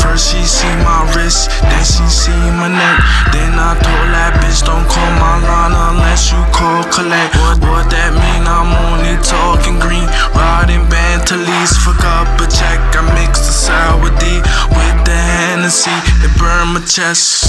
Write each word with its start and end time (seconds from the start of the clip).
First 0.00 0.30
she 0.30 0.42
see 0.44 0.74
my 0.80 1.04
wrist, 1.12 1.50
then 1.60 1.84
she 1.84 2.06
see 2.08 2.44
my 2.56 2.68
neck. 2.68 2.98
Then 3.32 3.58
I 3.58 3.74
told 3.82 4.08
that 4.14 4.32
bitch 4.40 4.64
don't 4.64 4.86
call 4.88 5.10
my 5.20 5.42
line 5.42 5.74
unless 5.74 6.30
you 6.32 6.40
call 6.54 6.84
collect. 6.88 7.34
What, 7.36 7.58
what 7.66 7.90
that 7.90 8.14
mean? 8.14 8.46
I'm 8.46 8.70
only 8.88 9.18
talking 9.26 9.82
green, 9.82 10.06
riding 10.32 10.86
Bentley's. 10.88 11.76
Fuck 11.82 12.04
up 12.04 12.40
a 12.40 12.46
check, 12.46 12.80
I 12.94 13.02
mix 13.18 13.42
the 13.42 13.52
sour 13.52 14.08
D 14.22 14.40
with 14.72 14.98
the 15.04 15.18
Hennessy. 15.18 15.92
It 16.22 16.32
burn 16.38 16.72
my 16.72 16.80
chest. 16.86 17.44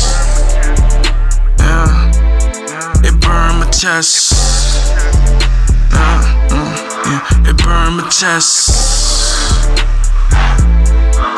Yeah, 1.60 2.12
it 3.06 3.16
burn 3.22 3.60
my 3.62 3.70
chest. 3.70 4.55
Burn 7.86 7.98
my 7.98 8.10
chest. 8.10 8.70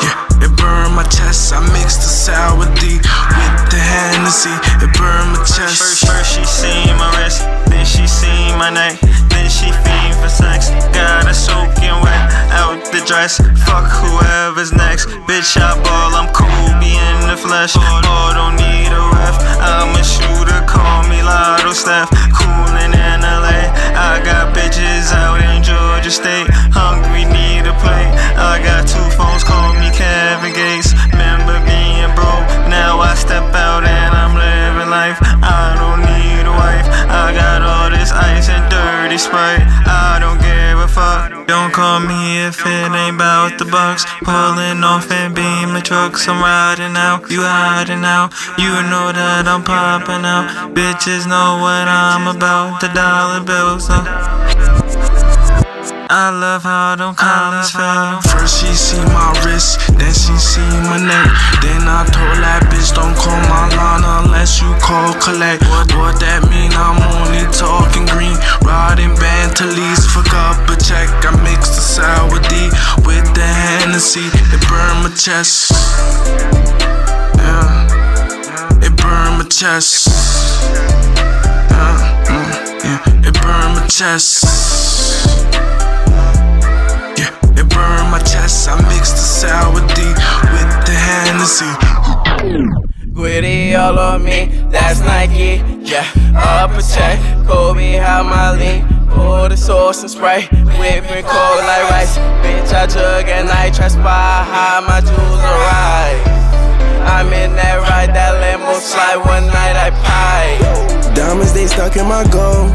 Yeah, 0.00 0.16
it 0.40 0.56
burn 0.56 0.94
my 0.94 1.04
chest. 1.04 1.52
I 1.52 1.60
mix 1.76 1.96
the 1.96 2.08
sour 2.08 2.64
D 2.80 2.96
with 2.96 3.56
the 3.68 3.76
Hennessy. 3.76 4.56
It 4.80 4.92
burn 4.96 5.28
my 5.32 5.44
chest. 5.44 5.76
First, 5.76 6.06
first 6.06 6.34
she 6.34 6.44
seen 6.44 6.96
my 6.96 7.08
wrist, 7.18 7.44
then 7.68 7.84
she 7.84 8.06
seen 8.06 8.56
my 8.56 8.70
neck, 8.70 8.98
then 9.28 9.50
she 9.50 9.68
fiend 9.84 10.16
for 10.16 10.28
sex. 10.28 10.70
Got 10.96 11.26
her 11.26 11.34
soaking 11.34 12.00
wet 12.00 12.32
out 12.56 12.80
the 12.92 13.04
dress. 13.04 13.36
Fuck 13.66 13.84
whoever's 14.00 14.72
next. 14.72 15.08
Bitch, 15.28 15.56
I 15.60 15.76
ball, 15.84 16.16
I'm 16.16 16.32
Kobe 16.32 16.96
in 16.96 17.28
the 17.28 17.36
flesh. 17.36 17.74
Ball 17.74 18.17
sprite. 39.18 39.62
I 39.86 40.18
don't 40.20 40.38
give 40.38 40.78
a 40.78 40.88
fuck. 40.88 41.46
Don't 41.46 41.72
call 41.72 42.00
me 42.00 42.46
if 42.46 42.60
it 42.64 42.92
ain't 42.92 43.16
about 43.16 43.58
the 43.58 43.64
bucks. 43.64 44.04
Pulling 44.22 44.84
off 44.84 45.10
and 45.10 45.34
beaming 45.34 45.82
trucks. 45.82 46.28
I'm 46.28 46.40
riding 46.40 46.96
out, 46.96 47.30
you 47.30 47.42
hiding 47.42 48.04
out. 48.04 48.32
You 48.58 48.70
know 48.90 49.12
that 49.12 49.46
I'm 49.46 49.64
popping 49.64 50.24
out. 50.24 50.74
Bitches 50.74 51.26
know 51.26 51.58
what 51.60 51.88
I'm 51.88 52.28
about. 52.34 52.80
The 52.80 52.88
dollar 52.88 53.44
bills. 53.44 53.88
Uh. 53.90 55.27
I 56.10 56.32
love 56.32 56.62
how 56.62 56.96
them 56.96 57.14
comments 57.14 57.76
feel. 57.76 58.16
First 58.32 58.64
she 58.64 58.72
see 58.72 58.96
my 59.12 59.28
wrist, 59.44 59.76
then 60.00 60.08
she 60.08 60.32
see 60.40 60.64
my 60.88 60.96
neck. 60.96 61.28
Then 61.60 61.84
I 61.84 62.08
told 62.08 62.40
that 62.40 62.64
bitch 62.72 62.96
don't 62.96 63.12
call 63.12 63.36
my 63.44 63.68
line 63.76 64.24
unless 64.24 64.56
you 64.56 64.72
call 64.80 65.12
collect. 65.20 65.60
What 65.68 65.92
what 66.00 66.16
that 66.24 66.48
mean? 66.48 66.72
I'm 66.72 66.96
only 67.12 67.44
talking 67.52 68.08
green, 68.08 68.40
riding 68.64 69.12
Bentleys. 69.20 70.08
Fuck 70.08 70.32
up 70.32 70.56
a 70.72 70.80
check. 70.80 71.12
I 71.28 71.36
mix 71.44 71.76
the 71.76 71.84
sour 71.84 72.40
D 72.40 72.72
with 73.04 73.28
the 73.36 73.44
Hennessy. 73.44 74.32
It 74.48 74.64
burn 74.64 75.04
my 75.04 75.12
chest. 75.12 75.76
Yeah, 77.36 78.80
it 78.80 78.96
burn 78.96 79.36
my 79.36 79.44
chest. 79.52 80.08
Yeah, 81.68 82.00
mm, 82.32 82.48
yeah, 82.80 83.28
it 83.28 83.34
burn 83.44 83.76
my 83.76 83.84
chest. 83.92 84.57
My 88.18 88.24
chest. 88.24 88.68
I 88.68 88.76
mix 88.88 89.12
the 89.12 89.18
sour 89.18 89.80
D 89.94 90.02
with 90.52 90.70
the 90.86 90.94
Hennessy. 91.06 91.72
Gritty 93.12 93.74
all 93.74 93.98
on 93.98 94.24
me, 94.24 94.46
that's 94.70 95.00
Nike. 95.00 95.62
Yeah, 95.82 96.06
upper 96.36 96.82
check, 96.82 97.18
Kobe, 97.46 97.96
how 97.96 98.22
my 98.22 98.56
lean. 98.56 98.84
Pour 99.10 99.48
the 99.48 99.56
sauce 99.56 100.02
and 100.02 100.10
spray, 100.10 100.46
whipping 100.78 101.24
cold 101.24 101.62
like 101.70 101.90
rice. 101.90 102.18
Bitch, 102.42 102.72
I 102.72 102.86
jug 102.86 103.28
and 103.28 103.48
I 103.48 103.70
try 103.70 103.88
spy 103.88 104.44
how 104.52 104.84
my 104.86 105.00
jewels 105.00 105.42
arise. 105.52 106.28
I'm 107.08 107.32
in 107.32 107.56
that 107.56 107.80
ride, 107.88 108.14
that 108.14 108.38
limo 108.40 108.78
slide. 108.78 109.16
One 109.16 109.46
night 109.46 109.76
I 109.76 109.90
pie. 109.90 111.14
Diamonds, 111.14 111.52
they 111.52 111.66
stuck 111.66 111.96
in 111.96 112.06
my 112.06 112.24
gold. 112.30 112.70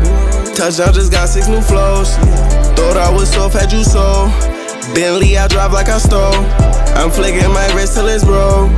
Touchdown 0.56 0.94
just 0.94 1.12
got 1.12 1.30
six 1.30 1.48
new 1.48 1.62
flows. 1.62 2.16
Thought 2.76 2.98
I 2.98 3.10
was 3.14 3.32
soft, 3.32 3.54
had 3.54 3.72
you 3.72 3.84
sold. 3.84 4.32
Bentley, 4.94 5.38
I 5.38 5.48
drive 5.48 5.72
like 5.72 5.88
I 5.88 5.98
stole. 5.98 6.34
I'm 6.98 7.10
flicking 7.10 7.52
my 7.54 7.68
wrist 7.74 7.96
till 7.96 8.08
it's 8.08 8.24
broke. 8.24 8.70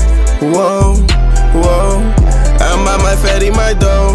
Whoa, 0.42 0.96
whoa. 1.54 2.00
I'm 2.60 2.88
on 2.88 3.02
my 3.02 3.16
fatty, 3.16 3.50
my 3.50 3.74
dough. 3.74 4.14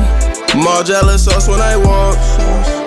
More 0.56 0.82
jealous 0.82 1.24
sauce 1.24 1.48
when 1.48 1.60
I 1.60 1.76
walk. 1.76 2.79